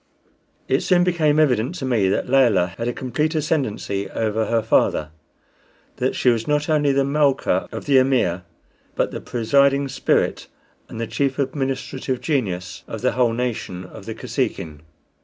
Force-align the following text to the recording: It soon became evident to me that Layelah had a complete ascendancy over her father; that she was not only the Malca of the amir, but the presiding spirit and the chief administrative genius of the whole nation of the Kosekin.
It 0.67 0.81
soon 0.81 1.03
became 1.03 1.39
evident 1.39 1.75
to 1.75 1.85
me 1.85 2.09
that 2.09 2.27
Layelah 2.27 2.73
had 2.79 2.87
a 2.87 2.91
complete 2.91 3.35
ascendancy 3.35 4.09
over 4.09 4.47
her 4.47 4.63
father; 4.63 5.11
that 5.97 6.15
she 6.15 6.29
was 6.29 6.47
not 6.47 6.67
only 6.69 6.91
the 6.91 7.03
Malca 7.03 7.69
of 7.71 7.85
the 7.85 7.99
amir, 7.99 8.41
but 8.95 9.11
the 9.11 9.21
presiding 9.21 9.87
spirit 9.89 10.47
and 10.89 10.99
the 10.99 11.05
chief 11.05 11.37
administrative 11.37 12.19
genius 12.19 12.83
of 12.87 13.01
the 13.01 13.11
whole 13.11 13.33
nation 13.33 13.85
of 13.85 14.07
the 14.07 14.15
Kosekin. 14.15 14.81